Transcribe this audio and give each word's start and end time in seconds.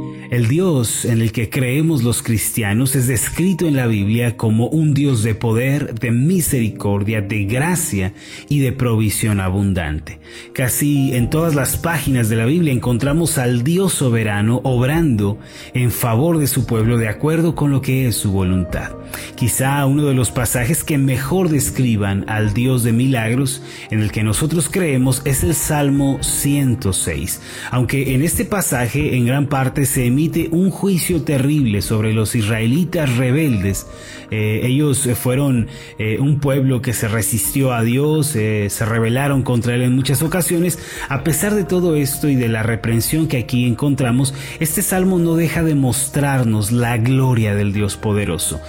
Mm-hmm. 0.00 0.19
El 0.30 0.46
Dios 0.46 1.04
en 1.06 1.22
el 1.22 1.32
que 1.32 1.50
creemos 1.50 2.04
los 2.04 2.22
cristianos 2.22 2.94
es 2.94 3.08
descrito 3.08 3.66
en 3.66 3.74
la 3.74 3.88
Biblia 3.88 4.36
como 4.36 4.68
un 4.68 4.94
Dios 4.94 5.24
de 5.24 5.34
poder, 5.34 5.98
de 5.98 6.12
misericordia, 6.12 7.20
de 7.20 7.46
gracia 7.46 8.14
y 8.48 8.60
de 8.60 8.70
provisión 8.70 9.40
abundante. 9.40 10.20
Casi 10.52 11.16
en 11.16 11.30
todas 11.30 11.56
las 11.56 11.76
páginas 11.76 12.28
de 12.28 12.36
la 12.36 12.44
Biblia 12.44 12.72
encontramos 12.72 13.38
al 13.38 13.64
Dios 13.64 13.92
soberano 13.92 14.60
obrando 14.62 15.40
en 15.74 15.90
favor 15.90 16.38
de 16.38 16.46
su 16.46 16.64
pueblo 16.64 16.96
de 16.96 17.08
acuerdo 17.08 17.56
con 17.56 17.72
lo 17.72 17.82
que 17.82 18.06
es 18.06 18.14
su 18.14 18.30
voluntad. 18.30 18.92
Quizá 19.34 19.84
uno 19.86 20.04
de 20.04 20.14
los 20.14 20.30
pasajes 20.30 20.84
que 20.84 20.96
mejor 20.96 21.48
describan 21.48 22.24
al 22.28 22.54
Dios 22.54 22.84
de 22.84 22.92
milagros 22.92 23.64
en 23.90 23.98
el 23.98 24.12
que 24.12 24.22
nosotros 24.22 24.68
creemos 24.70 25.22
es 25.24 25.42
el 25.42 25.56
Salmo 25.56 26.22
106, 26.22 27.40
aunque 27.72 28.14
en 28.14 28.22
este 28.22 28.44
pasaje 28.44 29.16
en 29.16 29.26
gran 29.26 29.48
parte 29.48 29.86
se 29.86 30.06
un 30.50 30.70
juicio 30.70 31.22
terrible 31.22 31.80
sobre 31.80 32.12
los 32.12 32.34
israelitas 32.34 33.16
rebeldes. 33.16 33.86
Eh, 34.30 34.60
ellos 34.64 35.08
fueron 35.14 35.68
eh, 35.98 36.18
un 36.20 36.40
pueblo 36.40 36.82
que 36.82 36.92
se 36.92 37.08
resistió 37.08 37.72
a 37.72 37.82
Dios, 37.82 38.36
eh, 38.36 38.68
se 38.70 38.84
rebelaron 38.84 39.42
contra 39.42 39.74
él 39.74 39.82
en 39.82 39.96
muchas 39.96 40.22
ocasiones. 40.22 40.78
A 41.08 41.24
pesar 41.24 41.54
de 41.54 41.64
todo 41.64 41.96
esto 41.96 42.28
y 42.28 42.36
de 42.36 42.48
la 42.48 42.62
reprensión 42.62 43.28
que 43.28 43.38
aquí 43.38 43.66
encontramos, 43.66 44.34
este 44.60 44.82
salmo 44.82 45.18
no 45.18 45.36
deja 45.36 45.62
de 45.62 45.74
mostrarnos 45.74 46.70
la 46.70 46.98
gloria 46.98 47.54
del 47.54 47.72
Dios 47.72 47.96
poderoso. 47.96 48.60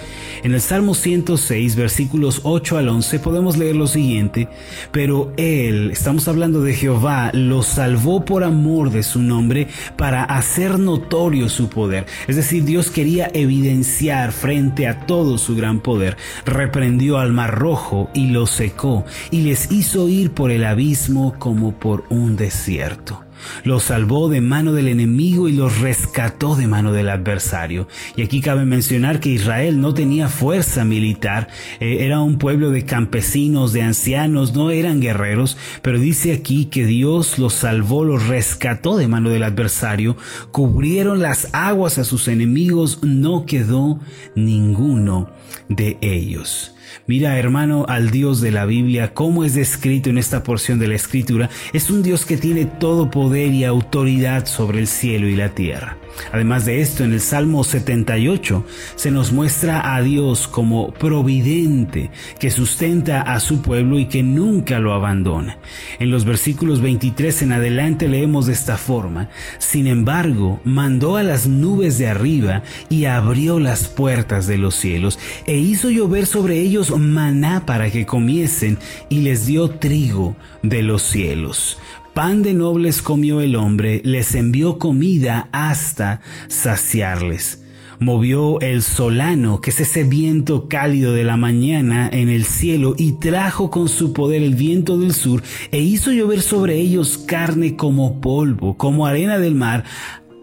En 0.42 0.54
el 0.54 0.60
Salmo 0.60 0.94
106, 0.94 1.76
versículos 1.76 2.40
8 2.42 2.78
al 2.78 2.88
11, 2.88 3.20
podemos 3.20 3.56
leer 3.56 3.76
lo 3.76 3.86
siguiente, 3.86 4.48
pero 4.90 5.32
Él, 5.36 5.90
estamos 5.92 6.26
hablando 6.26 6.62
de 6.62 6.74
Jehová, 6.74 7.30
lo 7.32 7.62
salvó 7.62 8.24
por 8.24 8.42
amor 8.42 8.90
de 8.90 9.04
su 9.04 9.22
nombre 9.22 9.68
para 9.96 10.24
hacer 10.24 10.80
notorio 10.80 11.41
su 11.48 11.68
poder. 11.68 12.06
Es 12.26 12.36
decir, 12.36 12.64
Dios 12.64 12.90
quería 12.90 13.30
evidenciar 13.32 14.32
frente 14.32 14.86
a 14.86 15.06
todo 15.06 15.38
su 15.38 15.56
gran 15.56 15.80
poder. 15.80 16.16
Reprendió 16.44 17.18
al 17.18 17.32
mar 17.32 17.58
rojo 17.58 18.10
y 18.14 18.28
lo 18.28 18.46
secó 18.46 19.04
y 19.30 19.42
les 19.42 19.70
hizo 19.70 20.08
ir 20.08 20.32
por 20.32 20.50
el 20.50 20.64
abismo 20.64 21.34
como 21.38 21.72
por 21.72 22.04
un 22.08 22.36
desierto. 22.36 23.21
Los 23.64 23.84
salvó 23.84 24.28
de 24.28 24.40
mano 24.40 24.72
del 24.72 24.88
enemigo 24.88 25.48
y 25.48 25.52
los 25.52 25.80
rescató 25.80 26.56
de 26.56 26.66
mano 26.66 26.92
del 26.92 27.08
adversario. 27.08 27.88
Y 28.16 28.22
aquí 28.22 28.40
cabe 28.40 28.64
mencionar 28.64 29.20
que 29.20 29.30
Israel 29.30 29.80
no 29.80 29.94
tenía 29.94 30.28
fuerza 30.28 30.84
militar, 30.84 31.48
eh, 31.80 31.98
era 32.00 32.20
un 32.20 32.38
pueblo 32.38 32.70
de 32.70 32.84
campesinos, 32.84 33.72
de 33.72 33.82
ancianos, 33.82 34.54
no 34.54 34.70
eran 34.70 35.00
guerreros, 35.00 35.56
pero 35.82 35.98
dice 35.98 36.32
aquí 36.32 36.66
que 36.66 36.86
Dios 36.86 37.38
los 37.38 37.54
salvó, 37.54 38.04
los 38.04 38.26
rescató 38.26 38.96
de 38.96 39.08
mano 39.08 39.30
del 39.30 39.42
adversario, 39.42 40.16
cubrieron 40.50 41.20
las 41.20 41.48
aguas 41.52 41.98
a 41.98 42.04
sus 42.04 42.28
enemigos, 42.28 43.00
no 43.02 43.46
quedó 43.46 44.00
ninguno 44.34 45.30
de 45.68 45.98
ellos. 46.00 46.74
Mira, 47.06 47.38
hermano, 47.38 47.86
al 47.88 48.10
Dios 48.10 48.40
de 48.40 48.50
la 48.50 48.64
Biblia, 48.64 49.14
como 49.14 49.44
es 49.44 49.54
descrito 49.54 50.10
en 50.10 50.18
esta 50.18 50.42
porción 50.42 50.78
de 50.78 50.88
la 50.88 50.94
Escritura, 50.94 51.50
es 51.72 51.90
un 51.90 52.02
Dios 52.02 52.26
que 52.26 52.36
tiene 52.36 52.64
todo 52.64 53.10
poder 53.10 53.52
y 53.52 53.64
autoridad 53.64 54.46
sobre 54.46 54.80
el 54.80 54.86
cielo 54.86 55.28
y 55.28 55.36
la 55.36 55.50
tierra. 55.50 55.96
Además 56.32 56.64
de 56.64 56.80
esto, 56.80 57.04
en 57.04 57.12
el 57.12 57.20
Salmo 57.20 57.64
78 57.64 58.64
se 58.96 59.10
nos 59.10 59.32
muestra 59.32 59.94
a 59.94 60.02
Dios 60.02 60.48
como 60.48 60.92
providente, 60.92 62.10
que 62.38 62.50
sustenta 62.50 63.22
a 63.22 63.40
su 63.40 63.62
pueblo 63.62 63.98
y 63.98 64.06
que 64.06 64.22
nunca 64.22 64.78
lo 64.78 64.92
abandona. 64.92 65.58
En 65.98 66.10
los 66.10 66.24
versículos 66.24 66.80
23 66.80 67.42
en 67.42 67.52
adelante 67.52 68.08
leemos 68.08 68.46
de 68.46 68.52
esta 68.52 68.76
forma, 68.76 69.28
sin 69.58 69.86
embargo, 69.86 70.60
mandó 70.64 71.16
a 71.16 71.22
las 71.22 71.46
nubes 71.46 71.98
de 71.98 72.08
arriba 72.08 72.62
y 72.88 73.06
abrió 73.06 73.58
las 73.58 73.88
puertas 73.88 74.46
de 74.46 74.58
los 74.58 74.74
cielos, 74.74 75.18
e 75.46 75.56
hizo 75.56 75.90
llover 75.90 76.26
sobre 76.26 76.60
ellos 76.60 76.96
maná 76.96 77.66
para 77.66 77.90
que 77.90 78.06
comiesen, 78.06 78.78
y 79.08 79.20
les 79.20 79.46
dio 79.46 79.70
trigo 79.70 80.36
de 80.62 80.82
los 80.82 81.02
cielos. 81.02 81.78
Pan 82.14 82.42
de 82.42 82.52
nobles 82.52 83.00
comió 83.00 83.40
el 83.40 83.56
hombre, 83.56 84.02
les 84.04 84.34
envió 84.34 84.78
comida 84.78 85.48
hasta 85.50 86.20
saciarles. 86.46 87.64
Movió 88.00 88.60
el 88.60 88.82
solano, 88.82 89.62
que 89.62 89.70
es 89.70 89.80
ese 89.80 90.04
viento 90.04 90.68
cálido 90.68 91.14
de 91.14 91.24
la 91.24 91.38
mañana 91.38 92.10
en 92.12 92.28
el 92.28 92.44
cielo, 92.44 92.94
y 92.98 93.12
trajo 93.12 93.70
con 93.70 93.88
su 93.88 94.12
poder 94.12 94.42
el 94.42 94.56
viento 94.56 94.98
del 94.98 95.14
sur, 95.14 95.42
e 95.70 95.80
hizo 95.80 96.12
llover 96.12 96.42
sobre 96.42 96.76
ellos 96.76 97.16
carne 97.16 97.76
como 97.76 98.20
polvo, 98.20 98.76
como 98.76 99.06
arena 99.06 99.38
del 99.38 99.54
mar, 99.54 99.84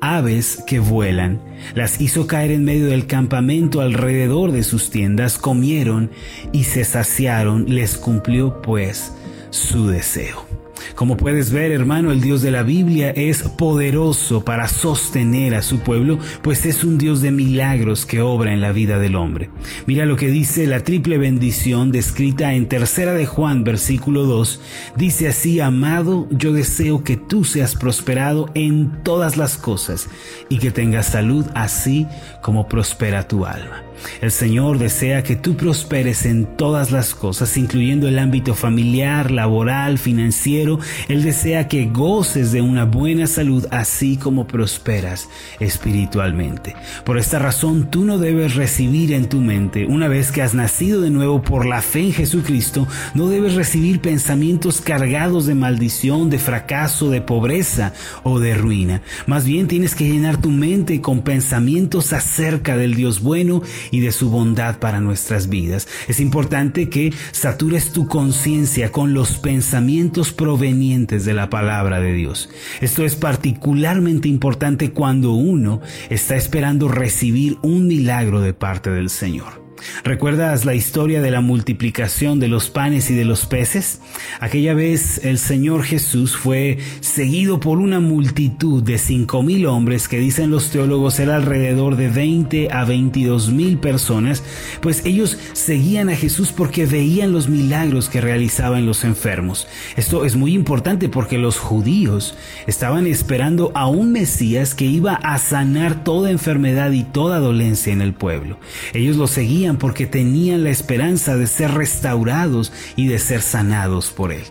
aves 0.02 0.64
que 0.66 0.80
vuelan. 0.80 1.40
Las 1.76 2.02
hizo 2.02 2.26
caer 2.26 2.50
en 2.50 2.64
medio 2.64 2.88
del 2.88 3.06
campamento 3.06 3.82
alrededor 3.82 4.54
de 4.54 4.64
sus 4.64 4.90
tiendas, 4.90 5.38
comieron 5.38 6.10
y 6.52 6.64
se 6.64 6.84
saciaron, 6.84 7.66
les 7.68 7.96
cumplió 7.96 8.60
pues 8.64 9.14
su 9.52 9.86
deseo. 9.86 10.49
Como 10.96 11.18
puedes 11.18 11.52
ver, 11.52 11.72
hermano, 11.72 12.12
el 12.12 12.22
Dios 12.22 12.42
de 12.42 12.52
la 12.52 12.64
Biblia 12.64 13.12
es 13.12 13.44
poderoso 13.44 14.44
para 14.44 14.68
sostener 14.68 15.56
a 15.56 15.62
su 15.62 15.80
pueblo, 15.80 16.20
pues 16.42 16.66
es 16.66 16.84
un 16.84 16.98
Dios 16.98 17.22
de 17.22 17.32
milagros 17.32 18.06
que 18.06 18.22
obra 18.22 18.54
en 18.54 18.62
la 18.62 18.72
vida 18.72 19.00
del 19.00 19.16
hombre. 19.16 19.50
Mira 19.86 20.06
lo 20.06 20.16
que 20.16 20.28
dice 20.28 20.68
la 20.68 20.84
triple 20.84 21.18
bendición 21.18 21.92
descrita 21.92 22.54
en 22.54 22.68
Tercera 22.68 23.14
de 23.14 23.26
Juan, 23.26 23.64
versículo 23.64 24.24
2. 24.24 24.62
Dice 24.96 25.28
así, 25.28 25.60
amado, 25.60 26.28
yo 26.32 26.54
deseo 26.54 27.04
que 27.04 27.18
tú 27.18 27.44
seas 27.44 27.76
prosperado 27.76 28.50
en 28.54 29.04
todas 29.04 29.38
las 29.38 29.58
cosas 29.58 30.08
y 30.50 30.60
que 30.60 30.72
tengas 30.72 31.08
salud 31.08 31.46
así 31.56 32.08
como 32.42 32.68
prospera 32.68 33.28
tu 33.28 33.46
alma. 33.46 33.89
El 34.22 34.32
Señor 34.32 34.78
desea 34.78 35.24
que 35.24 35.36
tú 35.36 35.56
prosperes 35.56 36.26
en 36.26 36.46
todas 36.46 36.92
las 36.92 37.16
cosas, 37.16 37.56
incluyendo 37.58 38.08
el 38.08 38.20
ámbito 38.20 38.54
familiar, 38.54 39.32
laboral, 39.32 39.98
financiero. 39.98 40.80
Él 41.08 41.24
desea 41.24 41.68
que 41.68 41.86
goces 41.86 42.52
de 42.52 42.62
una 42.62 42.86
buena 42.86 43.28
salud, 43.28 43.66
así 43.72 44.18
como 44.18 44.48
prosperas 44.48 45.30
espiritualmente. 45.60 46.76
Por 47.06 47.18
esta 47.18 47.40
razón, 47.40 47.90
tú 47.90 48.04
no 48.04 48.18
debes 48.18 48.56
recibir 48.56 49.14
en 49.14 49.30
tu 49.30 49.40
mente, 49.40 49.86
una 49.86 50.08
vez 50.08 50.32
que 50.32 50.42
has 50.42 50.54
nacido 50.54 51.02
de 51.02 51.10
nuevo 51.10 51.42
por 51.42 51.66
la 51.66 51.82
fe 51.82 52.02
en 52.02 52.14
Jesucristo, 52.14 52.88
no 53.14 53.28
debes 53.28 53.56
recibir 53.56 54.02
pensamientos 54.02 54.82
cargados 54.82 55.46
de 55.46 55.56
maldición, 55.56 56.30
de 56.30 56.40
fracaso, 56.40 57.10
de 57.10 57.22
pobreza 57.22 57.94
o 58.24 58.40
de 58.40 58.54
ruina. 58.54 59.02
Más 59.26 59.46
bien 59.46 59.68
tienes 59.68 59.96
que 59.96 60.08
llenar 60.08 60.42
tu 60.42 60.50
mente 60.50 61.02
con 61.02 61.22
pensamientos 61.22 62.14
acerca 62.14 62.78
del 62.78 62.96
Dios 62.96 63.22
bueno 63.22 63.62
y 63.92 64.00
de 64.00 64.12
su 64.12 64.30
bondad 64.30 64.80
para 64.80 65.00
nuestras 65.00 65.50
vidas. 65.50 65.88
Es 66.08 66.20
importante 66.20 66.90
que 66.90 67.14
satures 67.32 67.92
tu 67.92 68.08
conciencia 68.08 68.92
con 68.92 69.14
los 69.14 69.38
pensamientos 69.38 70.32
provenientes 70.32 71.26
de 71.26 71.34
la 71.34 71.50
palabra 71.50 72.00
de 72.00 72.14
Dios. 72.14 72.50
Esto 72.82 73.06
es 73.06 73.16
particularmente 73.16 74.28
importante 74.28 74.92
cuando 74.92 75.34
uno 75.34 75.82
está 76.10 76.36
esperando 76.36 76.88
recibir 76.88 77.58
un 77.62 77.88
milagro 77.88 78.42
de 78.42 78.54
parte 78.54 78.90
del 78.90 79.10
Señor. 79.10 79.59
¿Recuerdas 80.04 80.66
la 80.66 80.76
historia 80.76 81.22
de 81.22 81.32
la 81.32 81.42
multiplicación 81.42 82.40
de 82.40 82.48
los 82.48 82.70
panes 82.70 83.10
y 83.10 83.16
de 83.16 83.26
los 83.26 83.46
peces? 83.46 84.02
Aquella 84.40 84.74
vez 84.74 85.22
el 85.24 85.38
Señor 85.38 85.84
Jesús 85.84 86.36
fue 86.36 86.78
seguido 87.02 87.60
por 87.60 87.80
una 87.80 88.00
multitud 88.00 88.84
de 88.84 88.98
cinco 88.98 89.44
mil 89.44 89.66
hombres 89.66 90.08
que 90.08 90.20
dicen 90.20 90.52
los 90.52 90.70
teólogos 90.70 91.20
era 91.20 91.36
alrededor 91.36 91.96
de 91.96 92.10
20 92.10 92.72
a 92.72 92.86
22 92.86 93.52
mil 93.52 93.78
personas, 93.78 94.44
pues 94.82 95.06
ellos 95.06 95.38
seguían 95.54 96.10
a 96.10 96.16
Jesús 96.16 96.52
porque 96.52 96.86
veían 96.86 97.32
los 97.32 97.50
milagros 97.50 98.10
que 98.10 98.22
realizaban 98.22 98.86
los 98.86 99.04
enfermos. 99.04 99.68
Esto 99.96 100.26
es 100.26 100.36
muy 100.36 100.54
importante 100.54 101.10
porque 101.10 101.38
los 101.38 101.58
judíos 101.58 102.36
estaban 102.68 103.08
esperando 103.08 103.72
a 103.76 103.88
un 103.88 104.12
Mesías 104.12 104.76
que 104.76 104.86
iba 104.86 105.16
a 105.16 105.38
sanar 105.38 106.04
toda 106.04 106.32
enfermedad 106.32 106.92
y 106.92 107.04
toda 107.04 107.40
dolencia 107.40 107.94
en 107.94 108.02
el 108.02 108.14
pueblo. 108.14 108.58
Ellos 108.94 109.18
lo 109.18 109.28
seguían 109.28 109.69
porque 109.78 110.06
tenían 110.06 110.64
la 110.64 110.70
esperanza 110.70 111.38
de 111.38 111.48
ser 111.48 111.72
restaurados 111.72 112.72
y 112.96 113.08
de 113.08 113.20
ser 113.20 113.42
sanados 113.42 114.10
por 114.12 114.32
Él. 114.32 114.44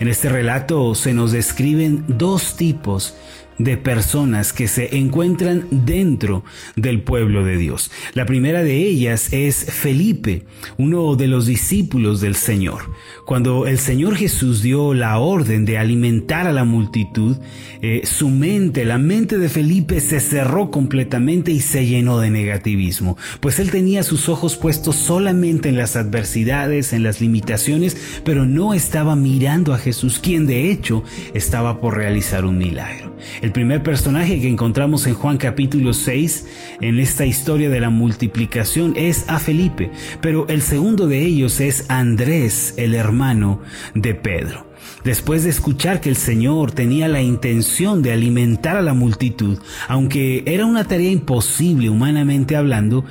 En 0.00 0.08
este 0.08 0.28
relato 0.28 0.94
se 0.94 1.14
nos 1.14 1.32
describen 1.32 2.04
dos 2.08 2.56
tipos 2.56 3.14
de 3.58 3.76
personas 3.76 4.52
que 4.52 4.68
se 4.68 4.96
encuentran 4.96 5.66
dentro 5.70 6.44
del 6.76 7.02
pueblo 7.02 7.44
de 7.44 7.56
Dios. 7.56 7.90
La 8.14 8.26
primera 8.26 8.62
de 8.62 8.76
ellas 8.78 9.32
es 9.32 9.64
Felipe, 9.64 10.44
uno 10.76 11.16
de 11.16 11.28
los 11.28 11.46
discípulos 11.46 12.20
del 12.20 12.34
Señor. 12.34 12.90
Cuando 13.26 13.66
el 13.66 13.78
Señor 13.78 14.16
Jesús 14.16 14.62
dio 14.62 14.94
la 14.94 15.18
orden 15.18 15.64
de 15.64 15.78
alimentar 15.78 16.46
a 16.46 16.52
la 16.52 16.64
multitud, 16.64 17.36
eh, 17.80 18.02
su 18.04 18.28
mente, 18.28 18.84
la 18.84 18.98
mente 18.98 19.38
de 19.38 19.48
Felipe 19.48 20.00
se 20.00 20.20
cerró 20.20 20.70
completamente 20.70 21.52
y 21.52 21.60
se 21.60 21.86
llenó 21.86 22.18
de 22.18 22.30
negativismo, 22.30 23.16
pues 23.40 23.58
él 23.58 23.70
tenía 23.70 24.02
sus 24.02 24.28
ojos 24.28 24.56
puestos 24.56 24.96
solamente 24.96 25.68
en 25.68 25.76
las 25.76 25.96
adversidades, 25.96 26.92
en 26.92 27.02
las 27.02 27.20
limitaciones, 27.20 27.96
pero 28.24 28.46
no 28.46 28.74
estaba 28.74 29.16
mirando 29.16 29.74
a 29.74 29.78
Jesús, 29.78 30.18
quien 30.18 30.46
de 30.46 30.70
hecho 30.70 31.04
estaba 31.34 31.80
por 31.80 31.96
realizar 31.96 32.44
un 32.44 32.58
milagro. 32.58 33.14
El 33.44 33.52
primer 33.52 33.82
personaje 33.82 34.40
que 34.40 34.48
encontramos 34.48 35.06
en 35.06 35.12
Juan 35.12 35.36
capítulo 35.36 35.92
6 35.92 36.46
en 36.80 36.98
esta 36.98 37.26
historia 37.26 37.68
de 37.68 37.78
la 37.78 37.90
multiplicación 37.90 38.94
es 38.96 39.28
a 39.28 39.38
Felipe, 39.38 39.90
pero 40.22 40.48
el 40.48 40.62
segundo 40.62 41.06
de 41.08 41.20
ellos 41.20 41.60
es 41.60 41.84
Andrés, 41.90 42.72
el 42.78 42.94
hermano 42.94 43.60
de 43.94 44.14
Pedro. 44.14 44.66
Después 45.04 45.44
de 45.44 45.50
escuchar 45.50 46.00
que 46.00 46.08
el 46.08 46.16
Señor 46.16 46.72
tenía 46.72 47.06
la 47.06 47.20
intención 47.20 48.00
de 48.00 48.12
alimentar 48.12 48.78
a 48.78 48.82
la 48.82 48.94
multitud, 48.94 49.58
aunque 49.88 50.42
era 50.46 50.64
una 50.64 50.84
tarea 50.84 51.10
imposible 51.10 51.90
humanamente 51.90 52.56
hablando, 52.56 53.04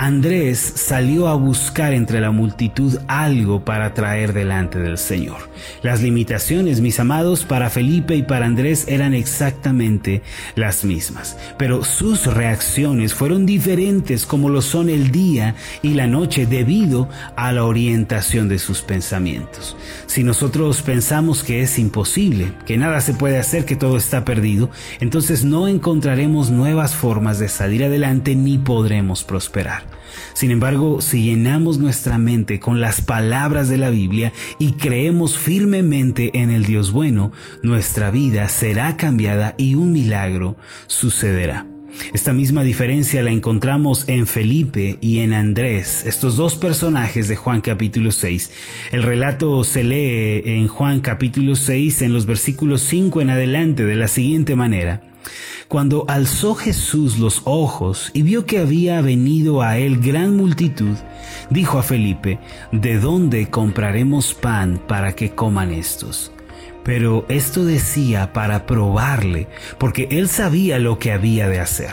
Andrés 0.00 0.72
salió 0.76 1.28
a 1.28 1.34
buscar 1.34 1.92
entre 1.92 2.22
la 2.22 2.30
multitud 2.30 2.96
algo 3.06 3.66
para 3.66 3.92
traer 3.92 4.32
delante 4.32 4.78
del 4.78 4.96
Señor. 4.96 5.50
Las 5.82 6.00
limitaciones, 6.00 6.80
mis 6.80 6.98
amados, 6.98 7.44
para 7.44 7.68
Felipe 7.68 8.16
y 8.16 8.22
para 8.22 8.46
Andrés 8.46 8.86
eran 8.88 9.12
exactamente 9.12 10.22
las 10.54 10.86
mismas, 10.86 11.36
pero 11.58 11.84
sus 11.84 12.24
reacciones 12.24 13.12
fueron 13.12 13.44
diferentes 13.44 14.24
como 14.24 14.48
lo 14.48 14.62
son 14.62 14.88
el 14.88 15.10
día 15.10 15.54
y 15.82 15.92
la 15.92 16.06
noche 16.06 16.46
debido 16.46 17.10
a 17.36 17.52
la 17.52 17.66
orientación 17.66 18.48
de 18.48 18.58
sus 18.58 18.80
pensamientos. 18.80 19.76
Si 20.06 20.24
nosotros 20.24 20.80
pensamos 20.80 21.44
que 21.44 21.60
es 21.60 21.78
imposible, 21.78 22.54
que 22.64 22.78
nada 22.78 23.02
se 23.02 23.12
puede 23.12 23.36
hacer, 23.36 23.66
que 23.66 23.76
todo 23.76 23.98
está 23.98 24.24
perdido, 24.24 24.70
entonces 24.98 25.44
no 25.44 25.68
encontraremos 25.68 26.48
nuevas 26.48 26.94
formas 26.94 27.38
de 27.38 27.50
salir 27.50 27.84
adelante 27.84 28.34
ni 28.34 28.56
podremos 28.56 29.24
prosperar. 29.24 29.89
Sin 30.32 30.50
embargo, 30.50 31.00
si 31.00 31.22
llenamos 31.22 31.78
nuestra 31.78 32.18
mente 32.18 32.60
con 32.60 32.80
las 32.80 33.00
palabras 33.00 33.68
de 33.68 33.78
la 33.78 33.90
Biblia 33.90 34.32
y 34.58 34.72
creemos 34.72 35.36
firmemente 35.36 36.30
en 36.34 36.50
el 36.50 36.64
Dios 36.64 36.92
bueno, 36.92 37.32
nuestra 37.62 38.10
vida 38.10 38.48
será 38.48 38.96
cambiada 38.96 39.54
y 39.58 39.74
un 39.74 39.92
milagro 39.92 40.56
sucederá. 40.86 41.66
Esta 42.12 42.32
misma 42.32 42.62
diferencia 42.62 43.22
la 43.22 43.30
encontramos 43.30 44.08
en 44.08 44.26
Felipe 44.26 44.98
y 45.00 45.18
en 45.18 45.32
Andrés, 45.32 46.04
estos 46.06 46.36
dos 46.36 46.54
personajes 46.54 47.28
de 47.28 47.36
Juan 47.36 47.60
capítulo 47.60 48.12
6. 48.12 48.50
El 48.92 49.02
relato 49.02 49.64
se 49.64 49.84
lee 49.84 50.42
en 50.44 50.68
Juan 50.68 51.00
capítulo 51.00 51.56
6 51.56 52.02
en 52.02 52.12
los 52.12 52.26
versículos 52.26 52.82
5 52.82 53.20
en 53.20 53.30
adelante 53.30 53.84
de 53.84 53.96
la 53.96 54.08
siguiente 54.08 54.56
manera. 54.56 55.02
Cuando 55.70 56.04
alzó 56.08 56.56
Jesús 56.56 57.20
los 57.20 57.42
ojos 57.44 58.10
y 58.12 58.22
vio 58.22 58.44
que 58.44 58.58
había 58.58 59.00
venido 59.02 59.62
a 59.62 59.78
él 59.78 60.00
gran 60.00 60.36
multitud, 60.36 60.96
dijo 61.48 61.78
a 61.78 61.84
Felipe, 61.84 62.40
¿de 62.72 62.98
dónde 62.98 63.50
compraremos 63.50 64.34
pan 64.34 64.82
para 64.88 65.12
que 65.12 65.30
coman 65.30 65.70
estos? 65.70 66.32
Pero 66.82 67.24
esto 67.28 67.64
decía 67.64 68.32
para 68.32 68.66
probarle, 68.66 69.46
porque 69.78 70.08
él 70.10 70.28
sabía 70.28 70.80
lo 70.80 70.98
que 70.98 71.12
había 71.12 71.48
de 71.48 71.60
hacer. 71.60 71.92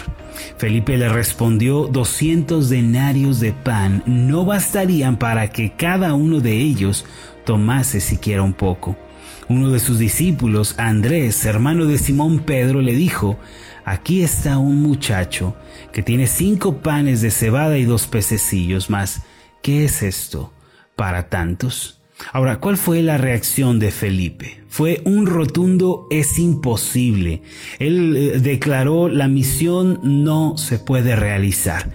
Felipe 0.58 0.98
le 0.98 1.10
respondió, 1.10 1.86
doscientos 1.86 2.70
denarios 2.70 3.40
de 3.40 3.54
pan 3.54 4.02
no 4.08 4.44
bastarían 4.44 5.18
para 5.18 5.52
que 5.52 5.74
cada 5.74 6.16
uno 6.16 6.40
de 6.40 6.54
ellos 6.54 7.06
tomase 7.46 8.02
siquiera 8.02 8.42
un 8.42 8.54
poco. 8.54 8.96
Uno 9.50 9.72
de 9.72 9.80
sus 9.80 9.98
discípulos, 10.00 10.76
Andrés, 10.78 11.46
hermano 11.46 11.86
de 11.86 11.98
Simón 11.98 12.40
Pedro, 12.40 12.82
le 12.82 12.94
dijo, 12.94 13.40
Aquí 13.86 14.22
está 14.22 14.58
un 14.58 14.82
muchacho 14.82 15.56
que 15.94 16.04
tiene 16.04 16.28
cinco 16.28 16.80
panes 16.80 17.22
de 17.22 17.32
cebada 17.32 17.78
y 17.78 17.86
dos 17.86 18.06
pececillos 18.08 18.90
más. 18.90 19.22
¿Qué 19.62 19.86
es 19.86 20.04
esto 20.04 20.52
para 20.98 21.30
tantos? 21.30 22.02
Ahora, 22.34 22.60
¿cuál 22.60 22.76
fue 22.76 23.02
la 23.02 23.18
reacción 23.18 23.80
de 23.80 23.92
Felipe? 23.92 24.62
Fue 24.68 25.02
un 25.06 25.26
rotundo 25.26 26.08
es 26.12 26.38
imposible. 26.38 27.44
Él 27.80 28.18
eh, 28.18 28.40
declaró 28.40 29.08
la 29.08 29.30
misión 29.30 30.02
no 30.04 30.58
se 30.58 30.80
puede 30.80 31.16
realizar. 31.16 31.90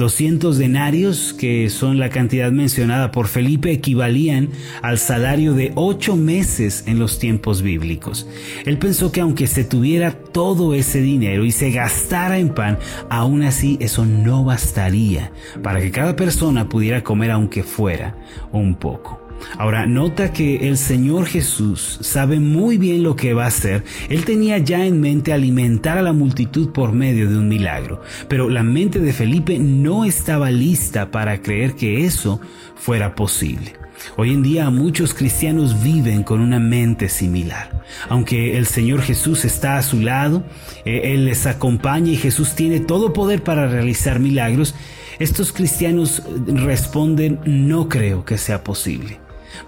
200 0.00 0.58
denarios, 0.58 1.34
que 1.34 1.68
son 1.68 1.98
la 1.98 2.08
cantidad 2.08 2.50
mencionada 2.50 3.12
por 3.12 3.28
Felipe, 3.28 3.70
equivalían 3.70 4.48
al 4.82 4.98
salario 4.98 5.52
de 5.52 5.72
ocho 5.76 6.16
meses 6.16 6.84
en 6.86 6.98
los 6.98 7.18
tiempos 7.18 7.60
bíblicos. 7.60 8.26
Él 8.64 8.78
pensó 8.78 9.12
que 9.12 9.20
aunque 9.20 9.46
se 9.46 9.62
tuviera 9.62 10.12
todo 10.12 10.74
ese 10.74 11.02
dinero 11.02 11.44
y 11.44 11.52
se 11.52 11.70
gastara 11.70 12.38
en 12.38 12.48
pan, 12.48 12.78
aún 13.10 13.42
así 13.42 13.76
eso 13.80 14.06
no 14.06 14.42
bastaría 14.42 15.32
para 15.62 15.80
que 15.80 15.90
cada 15.90 16.16
persona 16.16 16.68
pudiera 16.68 17.04
comer 17.04 17.30
aunque 17.30 17.62
fuera 17.62 18.16
un 18.52 18.74
poco. 18.74 19.19
Ahora, 19.58 19.86
nota 19.86 20.32
que 20.32 20.68
el 20.68 20.76
Señor 20.76 21.26
Jesús 21.26 21.98
sabe 22.00 22.40
muy 22.40 22.78
bien 22.78 23.02
lo 23.02 23.16
que 23.16 23.34
va 23.34 23.44
a 23.44 23.48
hacer. 23.48 23.84
Él 24.08 24.24
tenía 24.24 24.58
ya 24.58 24.84
en 24.86 25.00
mente 25.00 25.32
alimentar 25.32 25.98
a 25.98 26.02
la 26.02 26.12
multitud 26.12 26.70
por 26.70 26.92
medio 26.92 27.28
de 27.28 27.36
un 27.36 27.48
milagro, 27.48 28.02
pero 28.28 28.48
la 28.48 28.62
mente 28.62 29.00
de 29.00 29.12
Felipe 29.12 29.58
no 29.58 30.04
estaba 30.04 30.50
lista 30.50 31.10
para 31.10 31.42
creer 31.42 31.74
que 31.74 32.04
eso 32.04 32.40
fuera 32.76 33.14
posible. 33.14 33.74
Hoy 34.16 34.32
en 34.32 34.42
día 34.42 34.70
muchos 34.70 35.14
cristianos 35.14 35.82
viven 35.82 36.22
con 36.22 36.40
una 36.40 36.58
mente 36.58 37.08
similar. 37.08 37.84
Aunque 38.08 38.56
el 38.56 38.66
Señor 38.66 39.02
Jesús 39.02 39.44
está 39.44 39.76
a 39.76 39.82
su 39.82 40.00
lado, 40.00 40.44
eh, 40.84 41.12
Él 41.14 41.26
les 41.26 41.46
acompaña 41.46 42.10
y 42.10 42.16
Jesús 42.16 42.54
tiene 42.54 42.80
todo 42.80 43.12
poder 43.12 43.42
para 43.42 43.68
realizar 43.68 44.18
milagros, 44.18 44.74
estos 45.18 45.52
cristianos 45.52 46.22
responden 46.46 47.40
no 47.44 47.88
creo 47.88 48.24
que 48.24 48.38
sea 48.38 48.64
posible. 48.64 49.18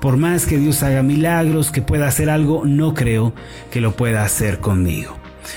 Por 0.00 0.17
más 0.17 0.46
que 0.46 0.58
Dios 0.58 0.82
haga 0.82 1.02
milagros, 1.02 1.70
que 1.70 1.82
pueda 1.82 2.06
hacer 2.06 2.31
algo, 2.31 2.64
no 2.64 2.94
creo 2.94 3.32
que 3.70 3.81
lo 3.81 3.96
pueda 3.96 4.25
hacer 4.25 4.58
conmigo. 4.58 5.17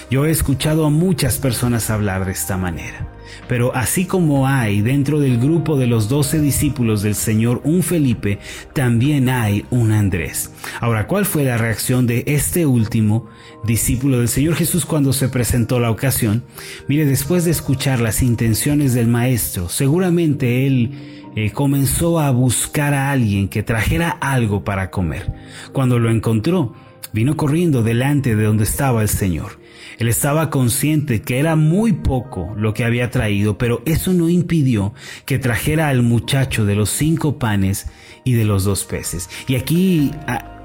Yo 0.10 0.26
he 0.26 0.32
escuchado 0.32 0.86
a 0.86 0.90
muchas 0.90 1.38
personas 1.38 1.90
hablar 1.90 2.26
de 2.26 2.32
esta 2.32 2.58
manera. 2.58 3.12
Pero 3.48 3.76
así 3.76 4.06
como 4.06 4.48
hay 4.48 4.82
dentro 4.82 5.20
del 5.20 5.38
grupo 5.40 5.78
de 5.78 5.88
los 5.88 6.10
doce 6.10 6.40
discípulos 6.40 7.02
del 7.02 7.16
Señor 7.16 7.62
un 7.64 7.84
Felipe, 7.84 8.40
también 8.74 9.30
hay 9.30 9.66
un 9.70 9.92
Andrés. 9.92 10.52
Ahora, 10.80 11.06
¿cuál 11.08 11.26
fue 11.26 11.44
la 11.44 11.58
reacción 11.58 12.08
de 12.08 12.24
este 12.28 12.66
último 12.66 13.28
discípulo 13.64 14.20
del 14.20 14.30
Señor 14.30 14.56
Jesús 14.56 14.86
cuando 14.86 15.14
se 15.14 15.30
presentó 15.30 15.80
la 15.80 15.92
ocasión? 15.92 16.44
Mire, 16.88 17.06
después 17.06 17.46
de 17.46 17.52
escuchar 17.52 18.00
las 18.00 18.24
intenciones 18.24 18.94
del 18.94 19.08
Maestro, 19.08 19.70
seguramente 19.70 20.66
él 20.66 21.25
eh, 21.36 21.52
comenzó 21.52 22.20
a 22.20 22.32
buscar 22.32 22.94
a 22.94 23.12
alguien 23.12 23.48
que 23.48 23.64
trajera 23.64 24.10
algo 24.10 24.64
para 24.64 24.90
comer. 24.90 25.34
Cuando 25.74 26.00
lo 26.00 26.10
encontró, 26.10 26.74
vino 27.14 27.36
corriendo 27.38 27.84
delante 27.84 28.36
de 28.36 28.44
donde 28.44 28.64
estaba 28.64 29.02
el 29.02 29.10
Señor. 29.10 29.60
Él 30.00 30.08
estaba 30.08 30.50
consciente 30.50 31.22
que 31.22 31.40
era 31.40 31.56
muy 31.56 31.94
poco 31.94 32.54
lo 32.58 32.74
que 32.74 32.84
había 32.84 33.12
traído, 33.12 33.58
pero 33.58 33.82
eso 33.86 34.14
no 34.14 34.30
impidió 34.30 34.94
que 35.26 35.40
trajera 35.40 35.88
al 35.90 36.02
muchacho 36.04 36.66
de 36.66 36.76
los 36.76 36.90
cinco 36.90 37.40
panes 37.40 37.88
y 38.24 38.34
de 38.34 38.46
los 38.46 38.64
dos 38.64 38.84
peces. 38.84 39.30
Y 39.48 39.56
aquí 39.56 40.12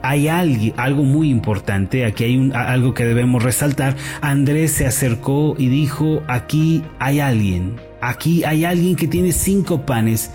hay 0.03 0.29
algo, 0.29 1.05
muy 1.05 1.31
importante, 1.31 2.05
aquí 2.05 2.25
hay 2.25 2.51
algo 2.55 2.95
que 2.95 3.05
debemos 3.05 3.43
resaltar. 3.43 3.97
Andrés 4.21 4.73
se 4.73 4.87
acercó 4.87 5.55
y 5.59 5.69
dijo, 5.69 6.23
aquí 6.27 6.83
hay 6.99 7.21
alguien, 7.21 7.77
aquí 8.01 8.45
hay 8.45 8.65
alguien 8.65 8.97
que 8.97 9.07
tiene 9.07 9.33
cinco 9.33 9.85
panes 9.85 10.31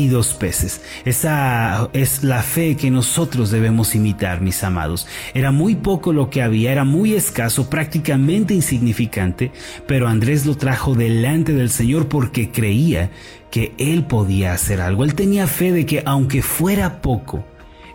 y 0.00 0.08
dos 0.08 0.34
peces. 0.34 0.80
Esa 1.04 1.88
es 1.92 2.24
la 2.24 2.42
fe 2.42 2.76
que 2.76 2.90
nosotros 2.90 3.50
debemos 3.50 3.94
imitar, 3.94 4.40
mis 4.40 4.64
amados. 4.64 5.06
Era 5.34 5.52
muy 5.52 5.76
poco 5.76 6.12
lo 6.12 6.30
que 6.30 6.42
había, 6.42 6.72
era 6.72 6.84
muy 6.84 7.14
escaso, 7.14 7.68
prácticamente 7.68 8.54
insignificante, 8.54 9.52
pero 9.86 10.08
Andrés 10.08 10.46
lo 10.46 10.56
trajo 10.56 10.94
delante 10.94 11.52
del 11.52 11.70
Señor 11.70 12.08
porque 12.08 12.50
creía 12.50 13.10
que 13.50 13.74
Él 13.78 14.04
podía 14.04 14.52
hacer 14.52 14.80
algo. 14.80 15.04
Él 15.04 15.14
tenía 15.14 15.46
fe 15.46 15.72
de 15.72 15.86
que 15.86 16.02
aunque 16.06 16.42
fuera 16.42 17.02
poco, 17.02 17.44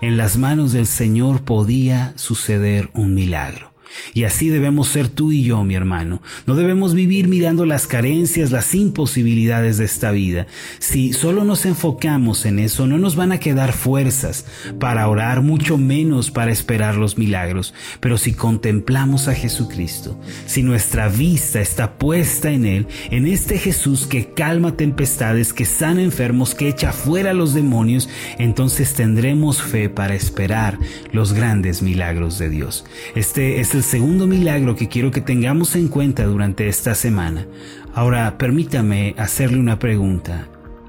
en 0.01 0.17
las 0.17 0.37
manos 0.37 0.73
del 0.73 0.85
Señor 0.85 1.43
podía 1.43 2.13
suceder 2.15 2.89
un 2.93 3.13
milagro. 3.15 3.74
Y 4.13 4.23
así 4.23 4.49
debemos 4.49 4.87
ser 4.87 5.07
tú 5.07 5.31
y 5.31 5.43
yo, 5.43 5.63
mi 5.63 5.75
hermano. 5.75 6.21
No 6.45 6.55
debemos 6.55 6.93
vivir 6.93 7.27
mirando 7.27 7.65
las 7.65 7.87
carencias, 7.87 8.51
las 8.51 8.73
imposibilidades 8.73 9.77
de 9.77 9.85
esta 9.85 10.11
vida. 10.11 10.47
Si 10.79 11.13
solo 11.13 11.43
nos 11.43 11.65
enfocamos 11.65 12.45
en 12.45 12.59
eso, 12.59 12.87
no 12.87 12.97
nos 12.97 13.15
van 13.15 13.31
a 13.31 13.39
quedar 13.39 13.73
fuerzas 13.73 14.45
para 14.79 15.07
orar, 15.07 15.41
mucho 15.41 15.77
menos 15.77 16.31
para 16.31 16.51
esperar 16.51 16.95
los 16.95 17.17
milagros. 17.17 17.73
Pero 17.99 18.17
si 18.17 18.33
contemplamos 18.33 19.27
a 19.27 19.35
Jesucristo, 19.35 20.19
si 20.45 20.63
nuestra 20.63 21.07
vista 21.07 21.61
está 21.61 21.97
puesta 21.97 22.51
en 22.51 22.65
Él, 22.65 22.87
en 23.11 23.27
este 23.27 23.57
Jesús 23.57 24.07
que 24.07 24.33
calma 24.33 24.75
tempestades, 24.77 25.53
que 25.53 25.65
sana 25.65 26.01
enfermos, 26.01 26.55
que 26.55 26.69
echa 26.69 26.91
fuera 26.91 27.33
los 27.33 27.53
demonios, 27.53 28.09
entonces 28.37 28.93
tendremos 28.93 29.61
fe 29.61 29.89
para 29.89 30.15
esperar 30.15 30.79
los 31.11 31.33
grandes 31.33 31.81
milagros 31.81 32.39
de 32.39 32.49
Dios. 32.49 32.85
Este 33.15 33.59
es 33.59 33.74
el 33.75 33.83
segundo 33.83 34.25
milagro 34.25 34.75
que 34.75 34.87
quiero 34.87 35.11
que 35.11 35.21
tengamos 35.21 35.75
en 35.75 35.89
cuenta 35.89 36.23
durante 36.23 36.67
esta 36.67 36.95
semana. 36.95 37.45
Ahora, 37.93 38.37
permítame 38.37 39.13
hacerle 39.17 39.59
una 39.59 39.79
pregunta. 39.79 40.47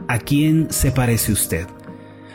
¿A 0.09 0.19
quién 0.19 0.69
se 0.71 0.93
parece 0.93 1.33
usted? 1.33 1.67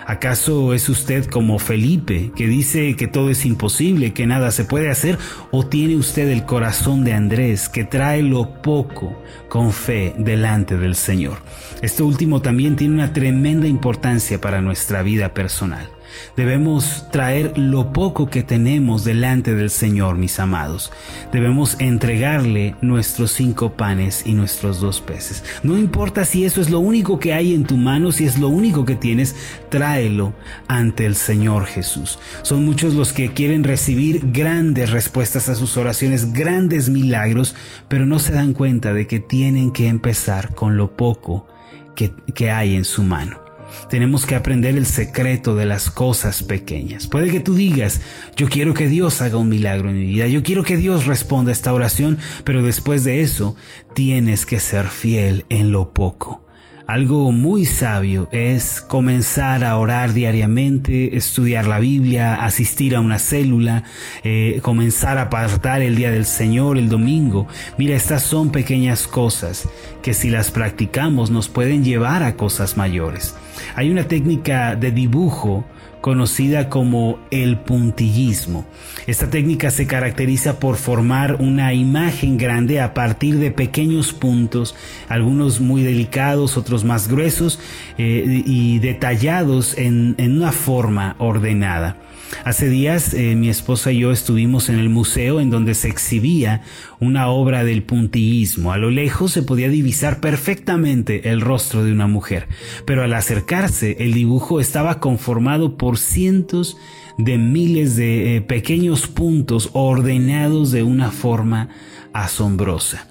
¿Acaso 0.06 0.74
es 0.74 0.90
usted 0.90 1.26
como 1.26 1.58
Felipe, 1.58 2.32
que 2.36 2.48
dice 2.48 2.96
que 2.98 3.08
todo 3.08 3.30
es 3.30 3.46
imposible, 3.46 4.14
que 4.14 4.28
nada 4.28 4.52
se 4.52 4.66
puede 4.66 4.90
hacer? 4.90 5.18
¿O 5.52 5.66
tiene 5.66 5.96
usted 5.96 6.30
el 6.30 6.46
corazón 6.46 7.06
de 7.06 7.14
Andrés, 7.14 7.70
que 7.70 7.86
trae 7.86 8.22
lo 8.22 8.62
poco 8.62 9.22
con 9.48 9.72
fe 9.72 10.14
delante 10.18 10.76
del 10.76 10.96
Señor? 10.96 11.38
Esto 11.82 12.06
último 12.06 12.42
también 12.42 12.76
tiene 12.76 12.96
una 12.96 13.14
tremenda 13.14 13.68
importancia 13.68 14.42
para 14.42 14.62
nuestra 14.62 15.02
vida 15.02 15.34
personal. 15.34 15.90
Debemos 16.36 17.08
traer 17.12 17.58
lo 17.58 17.94
poco 17.94 18.30
que 18.30 18.44
tenemos 18.44 19.04
delante 19.04 19.56
del 19.56 19.70
Señor, 19.70 20.18
mis 20.18 20.40
amados. 20.40 20.92
Debemos 21.32 21.76
entregarle 21.80 22.76
nuestros 22.82 23.32
cinco 23.32 23.74
panes 23.74 24.24
y 24.26 24.34
nuestros 24.34 24.80
dos 24.80 25.02
peces. 25.02 25.44
No 25.64 25.78
importa 25.78 26.26
si 26.26 26.46
eso 26.46 26.62
es 26.62 26.70
lo 26.70 26.80
único 26.80 27.20
que 27.20 27.34
hay 27.34 27.54
en 27.54 27.66
tu 27.66 27.78
mano, 27.78 28.12
si 28.12 28.26
es 28.26 28.40
lo 28.40 28.50
único 28.50 28.86
que 28.86 28.96
tienes, 28.96 29.36
tráelo 29.70 30.34
ante 30.68 31.06
el 31.06 31.16
Señor 31.16 31.66
Jesús. 31.66 32.20
Son 32.42 32.66
muchos 32.66 32.94
los 32.94 33.14
que 33.14 33.34
quieren 33.34 33.64
recibir 33.64 34.32
grandes 34.32 34.92
respuestas 34.92 35.50
a 35.50 35.56
sus 35.56 35.78
oraciones, 35.78 36.34
grandes 36.34 36.90
milagros, 36.90 37.56
pero 37.88 38.06
no 38.06 38.20
se 38.20 38.34
dan 38.34 38.54
cuenta 38.54 38.94
de 38.94 39.08
que 39.08 39.20
tienen 39.20 39.72
que 39.72 39.88
empezar 39.88 40.54
con 40.56 40.78
lo 40.78 40.96
poco 40.96 41.48
que, 41.96 42.52
hay 42.52 42.76
en 42.76 42.86
su 42.86 43.04
mano. 43.04 43.41
Tenemos 43.90 44.26
que 44.26 44.36
aprender 44.36 44.76
el 44.76 44.86
secreto 44.86 45.56
de 45.56 45.66
las 45.66 45.90
cosas 45.90 46.44
pequeñas. 46.44 47.08
Puede 47.08 47.32
que 47.32 47.40
tú 47.40 47.56
digas, 47.56 48.02
yo 48.36 48.50
quiero 48.50 48.74
que 48.74 48.88
Dios 48.88 49.22
haga 49.22 49.38
un 49.38 49.50
milagro 49.50 49.90
en 49.90 50.00
mi 50.00 50.06
vida, 50.06 50.28
yo 50.28 50.44
quiero 50.44 50.64
que 50.64 50.78
Dios 50.78 51.06
responda 51.06 51.50
a 51.50 51.54
esta 51.54 51.74
oración, 51.74 52.18
pero 52.44 52.64
después 52.64 53.04
de 53.04 53.22
eso 53.22 53.56
tienes 53.94 54.46
que 54.46 54.60
ser 54.60 54.88
fiel 54.88 55.46
en 55.50 55.72
lo 55.72 55.94
poco. 55.94 56.46
Algo 56.92 57.32
muy 57.32 57.66
sabio 57.66 58.28
es 58.34 58.82
comenzar 58.82 59.64
a 59.64 59.78
orar 59.78 60.12
diariamente, 60.12 61.16
estudiar 61.16 61.66
la 61.66 61.80
Biblia, 61.80 62.44
asistir 62.44 62.98
a 62.98 63.00
una 63.00 63.18
célula, 63.18 63.86
eh, 64.26 64.60
comenzar 64.62 65.18
a 65.18 65.24
apartar 65.24 65.82
el 65.82 65.96
día 65.96 66.12
del 66.12 66.26
Señor 66.26 66.78
el 66.78 66.90
domingo. 66.90 67.48
Mira, 67.78 67.96
estas 67.96 68.24
son 68.24 68.52
pequeñas 68.52 69.08
cosas 69.08 69.70
que 70.02 70.14
si 70.14 70.30
las 70.30 70.52
practicamos 70.52 71.32
nos 71.32 71.48
pueden 71.48 71.86
llevar 71.86 72.24
a 72.24 72.36
cosas 72.36 72.76
mayores. 72.76 73.36
Hay 73.76 73.90
una 73.90 74.04
técnica 74.04 74.76
de 74.76 74.92
dibujo 74.92 75.66
conocida 76.02 76.68
como 76.68 77.20
el 77.32 77.58
puntillismo. 77.58 78.66
Esta 79.08 79.30
técnica 79.30 79.72
se 79.72 79.88
caracteriza 79.88 80.60
por 80.60 80.76
formar 80.76 81.36
una 81.36 81.74
imagen 81.74 82.38
grande 82.38 82.82
a 82.82 82.94
partir 82.94 83.38
de 83.38 83.52
pequeños 83.52 84.12
puntos, 84.12 84.76
algunos 85.08 85.62
muy 85.62 85.84
delicados, 85.84 86.58
otros 86.58 86.84
más 86.84 87.08
gruesos 87.08 87.60
eh, 87.98 88.44
y 88.46 88.80
detallados 88.80 89.78
en 89.78 90.16
una 90.20 90.52
forma 90.52 91.16
ordenada. 91.20 91.98
Hace 92.44 92.70
días 92.70 93.14
eh, 93.14 93.36
mi 93.36 93.50
esposa 93.50 93.92
y 93.92 94.00
yo 94.00 94.12
estuvimos 94.12 94.70
en 94.70 94.80
el 94.80 94.90
museo 94.90 95.40
en 95.40 95.50
donde 95.50 95.76
se 95.76 95.90
exhibía 95.90 96.62
una 97.00 97.28
obra 97.28 97.64
del 97.64 97.84
puntillismo. 97.84 98.72
A 98.72 98.78
lo 98.78 98.90
lejos 98.90 99.32
se 99.32 99.44
podía 99.44 99.70
divisar 99.70 100.20
perfectamente 100.20 101.30
el 101.30 101.42
rostro 101.42 101.84
de 101.84 101.92
una 101.92 102.08
mujer, 102.08 102.48
pero 102.86 103.04
al 103.04 103.14
acercarse 103.14 103.98
el 104.00 104.14
dibujo 104.14 104.60
estaba 104.60 105.00
conformado 105.00 105.78
por 105.78 105.91
cientos 105.98 106.78
de 107.18 107.38
miles 107.38 107.96
de 107.96 108.38
eh, 108.38 108.42
pequeños 108.42 109.08
puntos 109.08 109.70
ordenados 109.74 110.72
de 110.72 110.84
una 110.84 111.12
forma 111.12 111.70
asombrosa. 112.14 113.08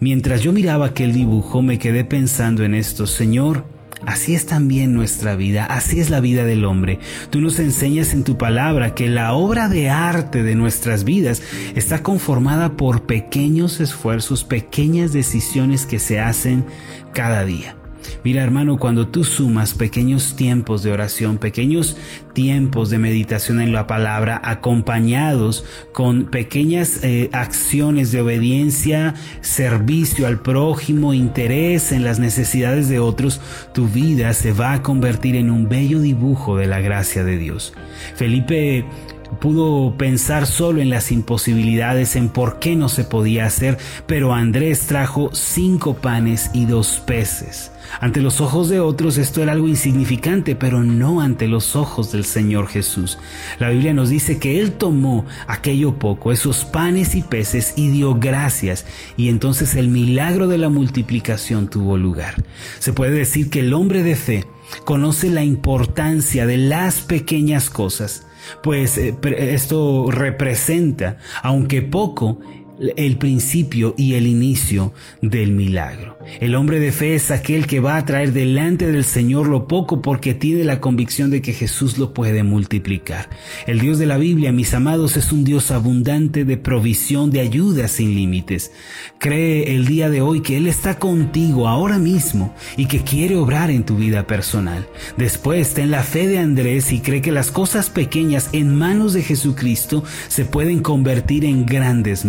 Mientras 0.00 0.42
yo 0.42 0.52
miraba 0.52 0.86
aquel 0.86 1.12
dibujo 1.12 1.62
me 1.62 1.78
quedé 1.78 2.04
pensando 2.04 2.64
en 2.64 2.74
esto, 2.74 3.06
Señor, 3.06 3.64
Así 4.06 4.34
es 4.34 4.46
también 4.46 4.94
nuestra 4.94 5.36
vida, 5.36 5.64
así 5.64 6.00
es 6.00 6.10
la 6.10 6.20
vida 6.20 6.44
del 6.44 6.64
hombre. 6.64 6.98
Tú 7.30 7.40
nos 7.40 7.60
enseñas 7.60 8.12
en 8.14 8.24
tu 8.24 8.36
palabra 8.36 8.94
que 8.94 9.08
la 9.08 9.32
obra 9.32 9.68
de 9.68 9.90
arte 9.90 10.42
de 10.42 10.56
nuestras 10.56 11.04
vidas 11.04 11.40
está 11.76 12.02
conformada 12.02 12.76
por 12.76 13.02
pequeños 13.02 13.80
esfuerzos, 13.80 14.42
pequeñas 14.42 15.12
decisiones 15.12 15.86
que 15.86 16.00
se 16.00 16.18
hacen 16.18 16.64
cada 17.12 17.44
día. 17.44 17.76
Mira 18.24 18.42
hermano, 18.42 18.78
cuando 18.78 19.08
tú 19.08 19.24
sumas 19.24 19.74
pequeños 19.74 20.36
tiempos 20.36 20.82
de 20.82 20.92
oración, 20.92 21.38
pequeños 21.38 21.96
tiempos 22.34 22.88
de 22.88 22.98
meditación 22.98 23.60
en 23.60 23.72
la 23.72 23.86
palabra, 23.86 24.40
acompañados 24.44 25.64
con 25.92 26.26
pequeñas 26.26 27.02
eh, 27.02 27.30
acciones 27.32 28.12
de 28.12 28.20
obediencia, 28.20 29.14
servicio 29.40 30.26
al 30.26 30.40
prójimo, 30.40 31.14
interés 31.14 31.90
en 31.90 32.04
las 32.04 32.20
necesidades 32.20 32.88
de 32.88 33.00
otros, 33.00 33.40
tu 33.74 33.88
vida 33.88 34.32
se 34.34 34.52
va 34.52 34.74
a 34.74 34.82
convertir 34.82 35.34
en 35.34 35.50
un 35.50 35.68
bello 35.68 36.00
dibujo 36.00 36.56
de 36.56 36.66
la 36.66 36.80
gracia 36.80 37.24
de 37.24 37.38
Dios. 37.38 37.74
Felipe 38.14 38.84
pudo 39.40 39.96
pensar 39.96 40.46
solo 40.46 40.80
en 40.80 40.90
las 40.90 41.12
imposibilidades, 41.12 42.16
en 42.16 42.28
por 42.28 42.58
qué 42.58 42.76
no 42.76 42.88
se 42.88 43.04
podía 43.04 43.46
hacer, 43.46 43.78
pero 44.06 44.34
Andrés 44.34 44.86
trajo 44.86 45.30
cinco 45.32 45.94
panes 45.94 46.50
y 46.52 46.66
dos 46.66 47.02
peces. 47.06 47.72
Ante 48.00 48.20
los 48.20 48.40
ojos 48.40 48.68
de 48.68 48.80
otros 48.80 49.18
esto 49.18 49.42
era 49.42 49.52
algo 49.52 49.68
insignificante, 49.68 50.56
pero 50.56 50.82
no 50.82 51.20
ante 51.20 51.48
los 51.48 51.76
ojos 51.76 52.12
del 52.12 52.24
Señor 52.24 52.68
Jesús. 52.68 53.18
La 53.58 53.70
Biblia 53.70 53.92
nos 53.92 54.08
dice 54.08 54.38
que 54.38 54.60
Él 54.60 54.72
tomó 54.72 55.26
aquello 55.46 55.98
poco, 55.98 56.32
esos 56.32 56.64
panes 56.64 57.14
y 57.14 57.22
peces, 57.22 57.74
y 57.76 57.90
dio 57.90 58.14
gracias, 58.14 58.86
y 59.16 59.28
entonces 59.28 59.74
el 59.74 59.88
milagro 59.88 60.48
de 60.48 60.58
la 60.58 60.68
multiplicación 60.68 61.68
tuvo 61.68 61.96
lugar. 61.96 62.42
Se 62.78 62.92
puede 62.92 63.12
decir 63.12 63.50
que 63.50 63.60
el 63.60 63.74
hombre 63.74 64.02
de 64.02 64.16
fe 64.16 64.46
conoce 64.84 65.28
la 65.28 65.44
importancia 65.44 66.46
de 66.46 66.56
las 66.56 67.00
pequeñas 67.00 67.68
cosas, 67.68 68.26
pues 68.62 68.98
eh, 68.98 69.14
esto 69.22 70.10
representa, 70.10 71.18
aunque 71.42 71.82
poco, 71.82 72.38
el 72.96 73.16
principio 73.16 73.94
y 73.96 74.14
el 74.14 74.26
inicio 74.26 74.92
del 75.20 75.52
milagro. 75.52 76.18
El 76.40 76.54
hombre 76.54 76.80
de 76.80 76.92
fe 76.92 77.14
es 77.14 77.30
aquel 77.30 77.66
que 77.66 77.80
va 77.80 77.96
a 77.96 78.04
traer 78.04 78.32
delante 78.32 78.90
del 78.90 79.04
Señor 79.04 79.48
lo 79.48 79.66
poco 79.66 80.02
porque 80.02 80.34
tiene 80.34 80.64
la 80.64 80.80
convicción 80.80 81.30
de 81.30 81.42
que 81.42 81.52
Jesús 81.52 81.98
lo 81.98 82.14
puede 82.14 82.42
multiplicar. 82.42 83.28
El 83.66 83.80
Dios 83.80 83.98
de 83.98 84.06
la 84.06 84.18
Biblia, 84.18 84.52
mis 84.52 84.74
amados, 84.74 85.16
es 85.16 85.32
un 85.32 85.44
Dios 85.44 85.70
abundante 85.70 86.44
de 86.44 86.56
provisión, 86.56 87.30
de 87.30 87.40
ayuda 87.40 87.88
sin 87.88 88.14
límites. 88.14 88.72
Cree 89.18 89.74
el 89.74 89.86
día 89.86 90.10
de 90.10 90.20
hoy 90.20 90.40
que 90.40 90.56
Él 90.56 90.66
está 90.66 90.98
contigo 90.98 91.68
ahora 91.68 91.98
mismo 91.98 92.54
y 92.76 92.86
que 92.86 93.02
quiere 93.02 93.36
obrar 93.36 93.70
en 93.70 93.84
tu 93.84 93.96
vida 93.96 94.26
personal. 94.26 94.86
Después, 95.16 95.74
ten 95.74 95.90
la 95.90 96.02
fe 96.02 96.26
de 96.26 96.38
Andrés 96.38 96.92
y 96.92 97.00
cree 97.00 97.20
que 97.20 97.32
las 97.32 97.50
cosas 97.50 97.90
pequeñas 97.90 98.50
en 98.52 98.74
manos 98.74 99.12
de 99.12 99.22
Jesucristo 99.22 100.04
se 100.28 100.44
pueden 100.44 100.80
convertir 100.80 101.44
en 101.44 101.66
grandes 101.66 102.24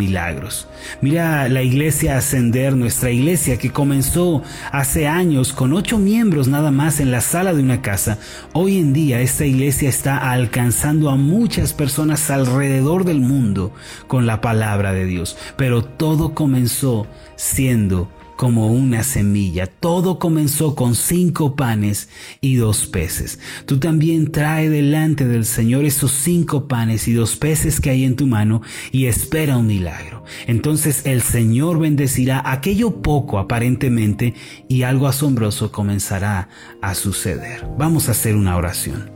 Mira 1.02 1.48
la 1.50 1.62
iglesia 1.62 2.18
ascender, 2.18 2.76
nuestra 2.76 3.12
iglesia 3.12 3.58
que 3.58 3.72
comenzó 3.72 4.44
hace 4.72 5.08
años 5.08 5.54
con 5.54 5.74
ocho 5.74 5.98
miembros 5.98 6.48
nada 6.48 6.72
más 6.72 7.00
en 7.00 7.12
la 7.12 7.22
sala 7.22 7.54
de 7.54 7.62
una 7.62 7.82
casa, 7.82 8.18
hoy 8.54 8.78
en 8.78 8.94
día 8.94 9.22
esta 9.22 9.46
iglesia 9.46 9.90
está 9.90 10.32
alcanzando 10.32 11.10
a 11.10 11.16
muchas 11.16 11.74
personas 11.74 12.30
alrededor 12.30 13.06
del 13.06 13.20
mundo 13.20 13.74
con 14.08 14.26
la 14.26 14.42
palabra 14.42 14.94
de 14.94 15.06
Dios. 15.06 15.38
Pero 15.56 15.84
todo 15.84 16.34
comenzó 16.34 17.08
siendo 17.36 18.10
como 18.36 18.68
una 18.68 19.04
semilla. 19.04 19.68
Todo 19.68 20.20
comenzó 20.20 20.76
con 20.76 20.96
cinco 20.96 21.56
panes 21.56 22.10
y 22.42 22.56
dos 22.56 22.86
peces. 22.88 23.40
Tú 23.66 23.80
también 23.80 24.32
trae 24.32 24.70
delante 24.70 25.28
del 25.28 25.46
Señor 25.46 25.86
esos 25.86 26.12
cinco 26.12 26.68
panes 26.68 27.08
y 27.08 27.14
dos 27.14 27.36
peces 27.36 27.80
que 27.80 27.90
hay 27.90 28.04
en 28.04 28.16
tu 28.16 28.28
mano 28.28 28.62
y 28.92 29.06
espera 29.06 29.58
un 29.58 29.68
milagro. 29.68 30.24
Entonces 30.48 31.06
el 31.06 31.22
Señor 31.22 31.80
bendecirá 31.80 32.42
aquello 32.46 33.02
poco 33.02 33.40
aparentemente 33.40 34.34
y 34.68 34.84
algo 34.84 35.08
asombroso 35.08 35.72
comenzará 35.72 36.50
a 36.82 36.96
suceder. 36.96 37.66
Vamos 37.78 38.08
a 38.08 38.12
hacer 38.12 38.36
una 38.36 38.56
oración. 38.58 39.12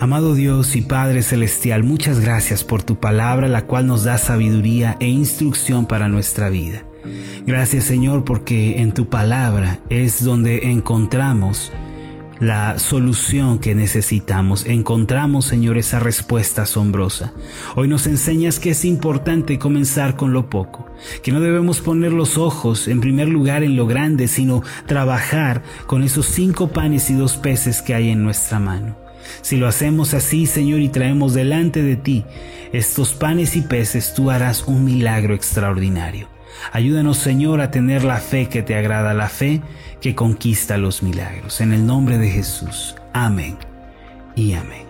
Amado 0.00 0.34
Dios 0.34 0.76
y 0.76 0.82
Padre 0.82 1.22
Celestial, 1.22 1.82
muchas 1.82 2.20
gracias 2.20 2.64
por 2.64 2.82
tu 2.82 3.00
palabra, 3.00 3.48
la 3.48 3.66
cual 3.66 3.86
nos 3.86 4.04
da 4.04 4.18
sabiduría 4.18 4.96
e 5.00 5.06
instrucción 5.06 5.86
para 5.86 6.08
nuestra 6.08 6.50
vida. 6.50 6.84
Gracias 7.46 7.84
Señor 7.84 8.24
porque 8.24 8.80
en 8.80 8.92
tu 8.92 9.08
palabra 9.08 9.80
es 9.90 10.24
donde 10.24 10.70
encontramos 10.70 11.72
la 12.40 12.78
solución 12.78 13.58
que 13.58 13.74
necesitamos. 13.74 14.66
Encontramos, 14.66 15.46
Señor, 15.46 15.78
esa 15.78 16.00
respuesta 16.00 16.62
asombrosa. 16.62 17.32
Hoy 17.76 17.88
nos 17.88 18.06
enseñas 18.06 18.58
que 18.58 18.70
es 18.70 18.84
importante 18.84 19.58
comenzar 19.58 20.16
con 20.16 20.32
lo 20.32 20.50
poco, 20.50 20.86
que 21.22 21.32
no 21.32 21.40
debemos 21.40 21.80
poner 21.80 22.12
los 22.12 22.36
ojos 22.38 22.88
en 22.88 23.00
primer 23.00 23.28
lugar 23.28 23.62
en 23.62 23.76
lo 23.76 23.86
grande, 23.86 24.28
sino 24.28 24.62
trabajar 24.86 25.62
con 25.86 26.02
esos 26.02 26.26
cinco 26.26 26.68
panes 26.68 27.10
y 27.10 27.14
dos 27.14 27.36
peces 27.36 27.82
que 27.82 27.94
hay 27.94 28.10
en 28.10 28.22
nuestra 28.22 28.58
mano. 28.58 28.96
Si 29.40 29.56
lo 29.56 29.66
hacemos 29.66 30.12
así, 30.12 30.46
Señor, 30.46 30.80
y 30.80 30.90
traemos 30.90 31.32
delante 31.34 31.82
de 31.82 31.96
ti 31.96 32.24
estos 32.72 33.14
panes 33.14 33.56
y 33.56 33.62
peces, 33.62 34.12
tú 34.14 34.30
harás 34.30 34.64
un 34.66 34.84
milagro 34.84 35.34
extraordinario. 35.34 36.33
Ayúdanos, 36.72 37.18
Señor, 37.18 37.60
a 37.60 37.70
tener 37.70 38.04
la 38.04 38.18
fe 38.18 38.48
que 38.48 38.62
te 38.62 38.74
agrada, 38.74 39.14
la 39.14 39.28
fe 39.28 39.60
que 40.00 40.14
conquista 40.14 40.76
los 40.76 41.02
milagros. 41.02 41.60
En 41.60 41.72
el 41.72 41.86
nombre 41.86 42.18
de 42.18 42.30
Jesús. 42.30 42.96
Amén 43.12 43.56
y 44.34 44.54
amén. 44.54 44.83